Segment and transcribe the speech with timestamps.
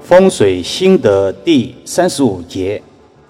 [0.00, 2.80] 风水心得第三十五节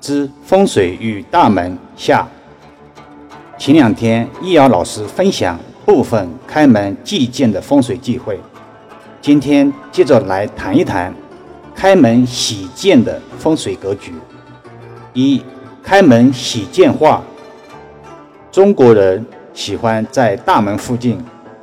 [0.00, 2.26] 之风水与大门下。
[3.58, 8.38] 前两天易遥老师分享部分开门忌见的风水忌讳，
[9.20, 11.12] 今天接着来谈一谈
[11.74, 14.12] 开门喜见的风水格局。
[15.14, 15.42] 一、
[15.82, 17.22] 开门喜见画。
[18.52, 21.18] 中国人喜欢在大门附近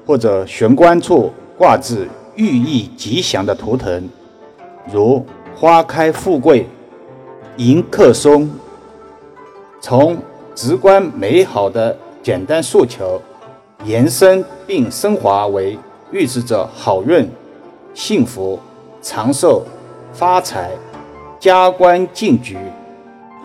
[0.06, 4.10] 或者玄关处挂置寓意吉祥的图腾。
[4.92, 5.26] 如
[5.56, 6.68] 花开富贵、
[7.58, 8.50] 迎客松，
[9.82, 10.18] 从
[10.54, 13.20] 直观美好的简单诉求，
[13.84, 15.78] 延伸并升华为
[16.12, 17.30] 预示着好运、
[17.94, 18.60] 幸福、
[19.02, 19.64] 长寿、
[20.14, 20.72] 发财、
[21.40, 22.58] 加官进爵、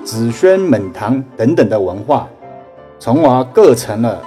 [0.05, 2.29] 子孙满堂等等的文化，
[2.99, 4.23] 从而构成了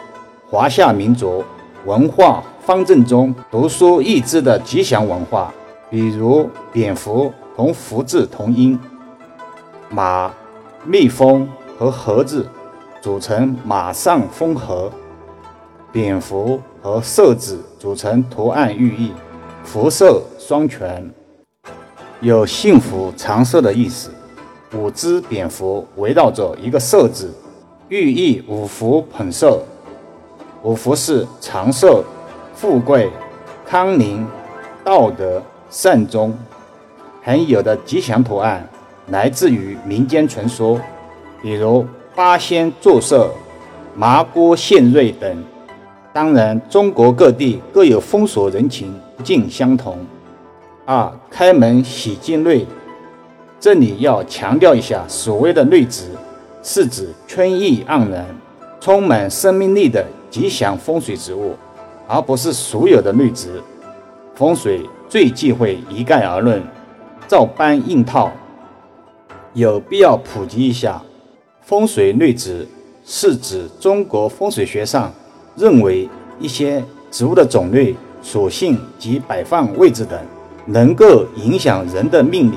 [0.49, 1.43] 华夏民族
[1.85, 5.53] 文化方阵中独树一帜的吉祥文化。
[5.93, 8.79] 比如蝙蝠同福字同音，
[9.91, 10.33] 马、
[10.83, 12.49] 蜜蜂和盒子
[12.99, 14.91] 组成马上蜂盒，
[15.91, 19.13] 蝙蝠和色子组成图案寓意，
[19.63, 21.07] 福寿双全，
[22.21, 24.09] 有幸福长寿的意思。
[24.75, 27.31] 五只蝙蝠围绕着一个寿字，
[27.89, 29.61] 寓意五福捧寿。
[30.63, 32.03] 五福是长寿、
[32.55, 33.11] 富贵、
[33.63, 34.25] 康宁、
[34.83, 35.39] 道德。
[35.75, 36.31] 善终，
[37.23, 38.69] 很有的吉祥图案
[39.07, 40.79] 来自于民间传说，
[41.41, 41.83] 比如
[42.15, 43.33] 八仙坐寿、
[43.95, 45.43] 麻锅献瑞等。
[46.13, 49.97] 当然，中国各地各有风俗人情，不尽相同。
[50.85, 52.67] 二开门喜进瑞，
[53.59, 56.03] 这里要强调一下，所谓的瑞字，
[56.61, 58.23] 是指春意盎然、
[58.79, 61.55] 充满生命力的吉祥风水植物，
[62.07, 63.59] 而不是所有的绿植。
[64.35, 64.87] 风水。
[65.13, 66.59] 最忌讳一概而论，
[67.27, 68.31] 照搬硬套。
[69.53, 70.99] 有必要普及一下，
[71.61, 72.67] 风水类植
[73.05, 75.13] 是指中国风水学上
[75.55, 76.09] 认为
[76.39, 80.19] 一些植物的种类、属性及摆放位置等
[80.65, 82.55] 能够影响人的命理，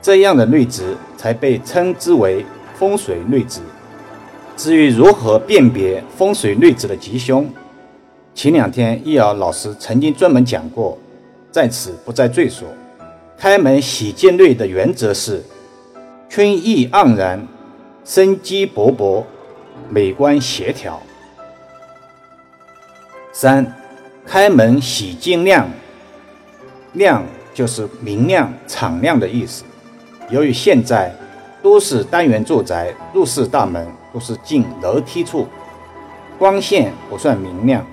[0.00, 2.46] 这样的类植才被称之为
[2.76, 3.60] 风水类植。
[4.56, 7.46] 至于如何辨别风水类植的吉凶，
[8.34, 10.96] 前两天易遥老师曾经专门讲过。
[11.52, 12.64] 在此不再赘述。
[13.36, 15.44] 开门喜见瑞的原则是：
[16.28, 17.46] 春意盎然，
[18.04, 19.22] 生机勃勃，
[19.90, 21.00] 美观协调。
[23.32, 23.66] 三，
[24.24, 25.68] 开门喜见亮，
[26.94, 29.64] 亮就是明亮、敞亮的意思。
[30.30, 31.14] 由于现在
[31.62, 35.46] 都市单元住宅，入室大门都是进楼梯处，
[36.38, 37.84] 光线不算明亮。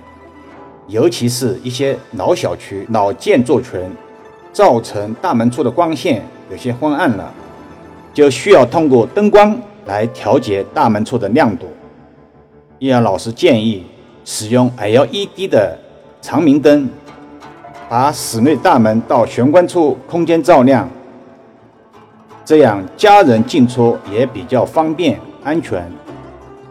[0.90, 3.80] 尤其是一些老小区、老建筑群，
[4.52, 7.32] 造成大门处的光线有些昏暗了，
[8.12, 9.56] 就需要通过灯光
[9.86, 11.68] 来调节大门处的亮度。
[12.80, 13.86] 易阳老师建议
[14.26, 15.78] 使用 LED 的
[16.22, 16.90] 长明灯，
[17.88, 20.90] 把室内大门到玄关处空间照亮，
[22.44, 25.88] 这样家人进出也比较方便安全。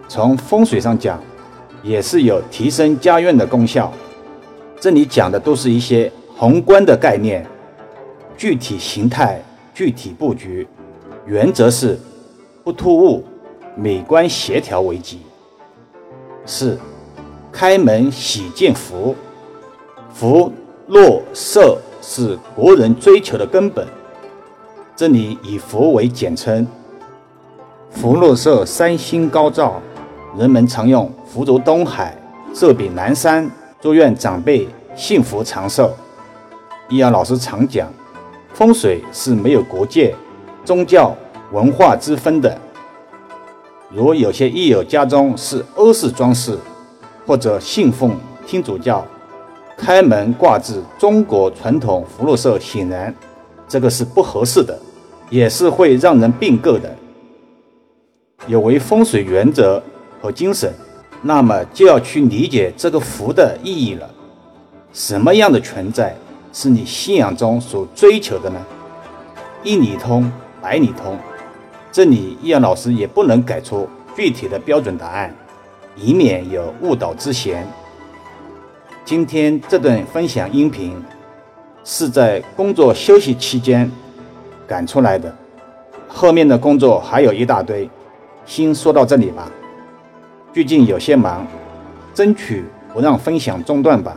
[0.08, 1.20] 从风水上讲，
[1.84, 3.92] 也是有提升家院的功效。
[4.80, 7.44] 这里讲的都是一些宏观的概念，
[8.36, 9.42] 具体形态、
[9.74, 10.68] 具体布局，
[11.26, 11.98] 原则是
[12.62, 13.24] 不突兀、
[13.74, 15.18] 美观协调为基。
[16.46, 16.78] 四，
[17.50, 19.16] 开门喜见福，
[20.14, 20.52] 福
[20.86, 23.84] 禄寿是国人追求的根本。
[24.94, 26.64] 这里以福为简称，
[27.90, 29.82] 福禄寿三星高照，
[30.38, 32.16] 人们常用福如东海，
[32.54, 33.50] 寿比南山。
[33.80, 35.94] 祝愿长辈幸福长寿。
[36.88, 37.88] 易阳老师常讲，
[38.52, 40.12] 风水是没有国界、
[40.64, 41.14] 宗教、
[41.52, 42.58] 文化之分的。
[43.88, 46.58] 如有些益友家中是欧式装饰，
[47.24, 49.06] 或者信奉天主教，
[49.76, 53.14] 开门挂置中国传统福禄寿，显然
[53.68, 54.76] 这个是不合适的，
[55.30, 56.92] 也是会让人并购的，
[58.48, 59.80] 有违风水原则
[60.20, 60.74] 和精神。
[61.22, 64.08] 那么就要去理解这个福的意义了。
[64.92, 66.16] 什么样的存在
[66.52, 68.58] 是你信仰中所追求的呢？
[69.62, 70.30] 一理通
[70.62, 71.18] 百里通，
[71.90, 75.34] 这里易阳老师也不能给出具体的标准答案，
[75.96, 77.66] 以免有误导之嫌。
[79.04, 80.94] 今天这段分享音频
[81.84, 83.90] 是在工作休息期间
[84.66, 85.34] 赶出来的，
[86.06, 87.88] 后面的工作还有一大堆，
[88.46, 89.50] 先说到这里吧。
[90.58, 91.46] 最近有些忙，
[92.12, 94.16] 争取不让分享中断吧。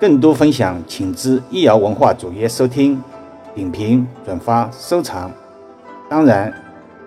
[0.00, 3.02] 更多分享，请至易瑶文化主页收听，
[3.52, 5.28] 点评、转发、收藏。
[6.08, 6.54] 当然，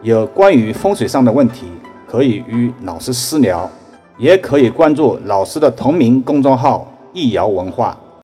[0.01, 1.67] 有关于风水上的问题，
[2.05, 3.71] 可以与老师私聊，
[4.17, 6.85] 也可以关注老师的同名公众号
[7.15, 7.97] “易瑶文化”。